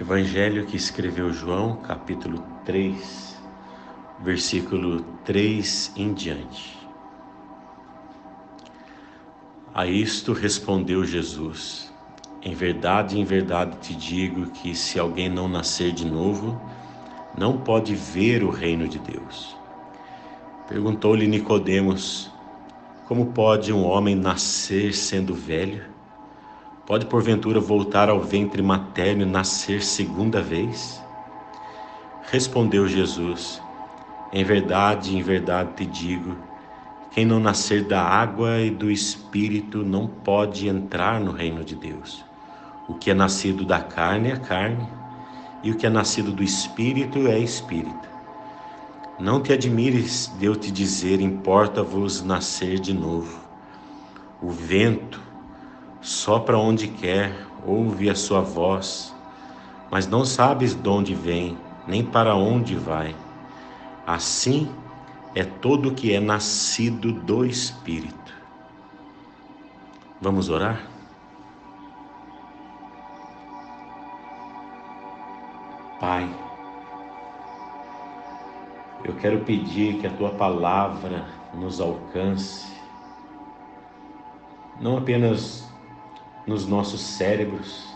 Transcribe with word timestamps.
Evangelho 0.00 0.66
que 0.66 0.76
escreveu 0.76 1.32
João, 1.32 1.76
capítulo 1.76 2.42
3, 2.64 3.40
versículo 4.24 5.02
3 5.24 5.92
em 5.96 6.12
diante. 6.12 6.76
A 9.72 9.86
isto 9.86 10.32
respondeu 10.32 11.04
Jesus: 11.04 11.92
Em 12.42 12.56
verdade, 12.56 13.20
em 13.20 13.24
verdade 13.24 13.76
te 13.76 13.94
digo 13.94 14.50
que 14.50 14.74
se 14.74 14.98
alguém 14.98 15.28
não 15.28 15.46
nascer 15.46 15.92
de 15.92 16.04
novo, 16.04 16.60
não 17.38 17.58
pode 17.58 17.94
ver 17.94 18.42
o 18.42 18.50
reino 18.50 18.88
de 18.88 18.98
Deus. 18.98 19.56
Perguntou-lhe 20.66 21.28
Nicodemos: 21.28 22.32
Como 23.06 23.26
pode 23.26 23.72
um 23.72 23.84
homem 23.84 24.16
nascer 24.16 24.92
sendo 24.92 25.36
velho? 25.36 25.93
Pode 26.86 27.06
porventura 27.06 27.58
voltar 27.60 28.10
ao 28.10 28.20
ventre 28.20 28.60
materno 28.60 29.22
e 29.22 29.24
nascer 29.24 29.82
segunda 29.82 30.42
vez? 30.42 31.02
Respondeu 32.30 32.86
Jesus: 32.86 33.58
Em 34.30 34.44
verdade, 34.44 35.16
em 35.16 35.22
verdade 35.22 35.70
te 35.76 35.86
digo, 35.86 36.36
quem 37.10 37.24
não 37.24 37.40
nascer 37.40 37.84
da 37.84 38.02
água 38.02 38.60
e 38.60 38.70
do 38.70 38.90
espírito 38.90 39.78
não 39.78 40.06
pode 40.06 40.68
entrar 40.68 41.18
no 41.20 41.32
reino 41.32 41.64
de 41.64 41.74
Deus. 41.74 42.22
O 42.86 42.92
que 42.92 43.10
é 43.10 43.14
nascido 43.14 43.64
da 43.64 43.80
carne 43.80 44.30
é 44.30 44.36
carne, 44.36 44.86
e 45.62 45.70
o 45.70 45.76
que 45.76 45.86
é 45.86 45.90
nascido 45.90 46.32
do 46.32 46.42
espírito 46.42 47.26
é 47.28 47.38
espírito. 47.38 48.08
Não 49.18 49.40
te 49.40 49.54
admires 49.54 50.30
de 50.38 50.44
eu 50.44 50.54
te 50.54 50.70
dizer, 50.70 51.22
importa-vos 51.22 52.22
nascer 52.22 52.78
de 52.78 52.92
novo. 52.92 53.40
O 54.42 54.50
vento 54.50 55.22
sopra 56.04 56.58
onde 56.58 56.86
quer, 56.86 57.34
ouve 57.66 58.10
a 58.10 58.14
sua 58.14 58.42
voz, 58.42 59.14
mas 59.90 60.06
não 60.06 60.22
sabes 60.22 60.74
de 60.74 60.86
onde 60.86 61.14
vem, 61.14 61.56
nem 61.88 62.04
para 62.04 62.36
onde 62.36 62.76
vai. 62.76 63.16
Assim 64.06 64.70
é 65.34 65.42
todo 65.42 65.94
que 65.94 66.12
é 66.12 66.20
nascido 66.20 67.10
do 67.10 67.46
Espírito. 67.46 68.34
Vamos 70.20 70.50
orar? 70.50 70.84
Pai, 75.98 76.28
eu 79.04 79.14
quero 79.14 79.40
pedir 79.40 80.00
que 80.00 80.06
a 80.06 80.10
tua 80.10 80.30
palavra 80.32 81.24
nos 81.54 81.80
alcance, 81.80 82.66
não 84.78 84.98
apenas 84.98 85.64
nos 86.46 86.66
nossos 86.66 87.00
cérebros, 87.00 87.94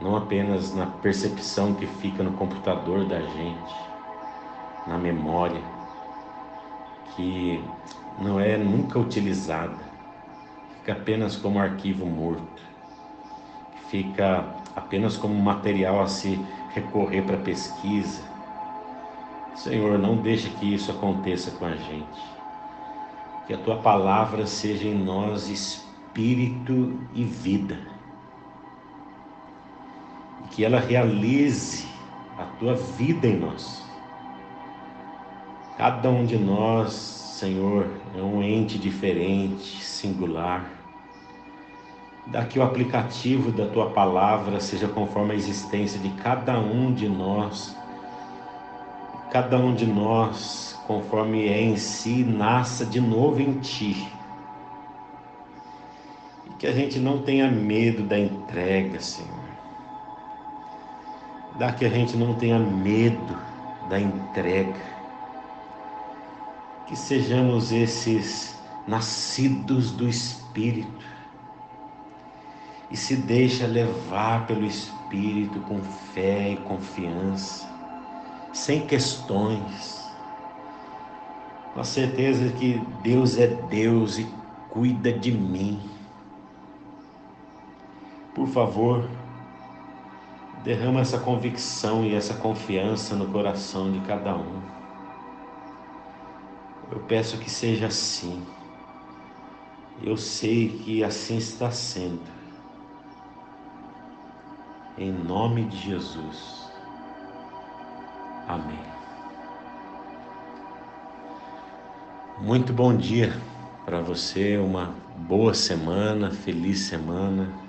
não 0.00 0.16
apenas 0.16 0.74
na 0.74 0.86
percepção 0.86 1.74
que 1.74 1.86
fica 1.86 2.22
no 2.22 2.32
computador 2.32 3.04
da 3.04 3.20
gente, 3.20 3.74
na 4.86 4.96
memória, 4.96 5.60
que 7.16 7.62
não 8.20 8.38
é 8.38 8.56
nunca 8.56 8.98
utilizada, 8.98 9.76
fica 10.78 10.92
apenas 10.92 11.36
como 11.36 11.58
arquivo 11.58 12.06
morto, 12.06 12.62
fica 13.88 14.44
apenas 14.76 15.16
como 15.16 15.34
material 15.34 16.00
a 16.00 16.06
se 16.06 16.40
recorrer 16.70 17.22
para 17.22 17.36
pesquisa. 17.38 18.22
Senhor, 19.56 19.98
não 19.98 20.16
deixe 20.16 20.48
que 20.50 20.72
isso 20.72 20.92
aconteça 20.92 21.50
com 21.52 21.64
a 21.64 21.74
gente. 21.74 22.38
Que 23.46 23.54
a 23.54 23.58
tua 23.58 23.78
palavra 23.78 24.46
seja 24.46 24.86
em 24.86 24.94
nós 24.94 25.48
espírito 26.08 26.98
e 27.14 27.24
vida. 27.24 27.78
E 30.44 30.48
que 30.48 30.64
ela 30.64 30.80
realize 30.80 31.86
a 32.38 32.44
tua 32.58 32.74
vida 32.74 33.26
em 33.26 33.38
nós. 33.38 33.84
Cada 35.76 36.08
um 36.08 36.24
de 36.24 36.36
nós, 36.36 36.92
Senhor, 36.92 37.86
é 38.16 38.22
um 38.22 38.42
ente 38.42 38.78
diferente, 38.78 39.84
singular. 39.84 40.68
Dá 42.26 42.44
que 42.44 42.58
o 42.58 42.62
aplicativo 42.62 43.52
da 43.52 43.66
tua 43.66 43.90
palavra 43.90 44.60
seja 44.60 44.88
conforme 44.88 45.32
a 45.32 45.36
existência 45.36 46.00
de 46.00 46.10
cada 46.22 46.58
um 46.58 46.92
de 46.92 47.08
nós. 47.08 47.76
Cada 49.30 49.58
um 49.58 49.74
de 49.74 49.86
nós, 49.86 50.78
conforme 50.86 51.46
é 51.46 51.60
em 51.60 51.76
si, 51.76 52.24
nasça 52.24 52.84
de 52.84 53.00
novo 53.00 53.40
em 53.40 53.58
ti 53.60 54.17
que 56.58 56.66
a 56.66 56.72
gente 56.72 56.98
não 56.98 57.22
tenha 57.22 57.48
medo 57.50 58.02
da 58.02 58.18
entrega, 58.18 59.00
Senhor. 59.00 59.48
Dá 61.56 61.72
que 61.72 61.84
a 61.84 61.88
gente 61.88 62.16
não 62.16 62.34
tenha 62.34 62.58
medo 62.58 63.38
da 63.88 64.00
entrega. 64.00 64.74
Que 66.86 66.96
sejamos 66.96 67.70
esses 67.70 68.58
nascidos 68.86 69.92
do 69.92 70.08
Espírito 70.08 71.06
e 72.90 72.96
se 72.96 73.14
deixa 73.16 73.66
levar 73.66 74.46
pelo 74.46 74.64
Espírito 74.64 75.60
com 75.60 75.80
fé 76.14 76.52
e 76.52 76.56
confiança, 76.56 77.68
sem 78.52 78.86
questões, 78.86 80.02
com 81.74 81.80
a 81.80 81.84
certeza 81.84 82.50
que 82.54 82.80
Deus 83.02 83.38
é 83.38 83.46
Deus 83.46 84.18
e 84.18 84.26
cuida 84.70 85.12
de 85.12 85.30
mim. 85.30 85.97
Por 88.38 88.46
favor, 88.46 89.04
derrama 90.62 91.00
essa 91.00 91.18
convicção 91.18 92.04
e 92.04 92.14
essa 92.14 92.34
confiança 92.34 93.16
no 93.16 93.26
coração 93.32 93.90
de 93.90 93.98
cada 94.06 94.36
um. 94.36 94.62
Eu 96.88 97.00
peço 97.00 97.36
que 97.38 97.50
seja 97.50 97.88
assim. 97.88 98.46
Eu 100.00 100.16
sei 100.16 100.68
que 100.68 101.02
assim 101.02 101.36
está 101.38 101.72
sendo. 101.72 102.22
Em 104.96 105.10
nome 105.10 105.64
de 105.64 105.76
Jesus. 105.76 106.70
Amém. 108.46 108.78
Muito 112.40 112.72
bom 112.72 112.96
dia 112.96 113.36
para 113.84 114.00
você, 114.00 114.56
uma 114.58 114.94
boa 115.26 115.54
semana, 115.54 116.30
feliz 116.30 116.82
semana 116.82 117.66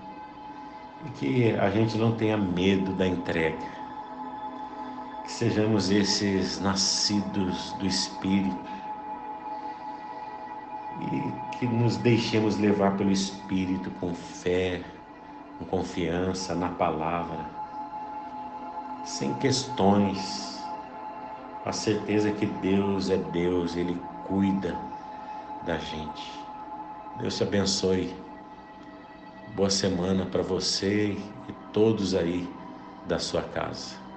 e 1.05 1.09
que 1.11 1.51
a 1.53 1.69
gente 1.69 1.97
não 1.97 2.11
tenha 2.13 2.37
medo 2.37 2.93
da 2.93 3.07
entrega, 3.07 3.57
que 5.23 5.31
sejamos 5.31 5.89
esses 5.89 6.59
nascidos 6.59 7.73
do 7.73 7.85
Espírito 7.85 8.57
e 11.01 11.57
que 11.57 11.65
nos 11.65 11.97
deixemos 11.97 12.57
levar 12.57 12.97
pelo 12.97 13.11
Espírito 13.11 13.89
com 13.99 14.13
fé, 14.13 14.81
com 15.57 15.65
confiança 15.65 16.53
na 16.53 16.69
palavra, 16.69 17.45
sem 19.05 19.33
questões, 19.35 20.63
a 21.65 21.71
certeza 21.71 22.31
que 22.31 22.45
Deus 22.45 23.09
é 23.09 23.17
Deus, 23.17 23.75
Ele 23.75 23.97
cuida 24.27 24.77
da 25.65 25.77
gente. 25.77 26.39
Deus 27.17 27.37
te 27.37 27.43
abençoe. 27.43 28.28
Boa 29.59 29.69
semana 29.69 30.25
para 30.25 30.41
você 30.41 31.17
e 31.49 31.53
todos 31.73 32.15
aí 32.15 32.47
da 33.05 33.19
sua 33.19 33.41
casa. 33.41 34.08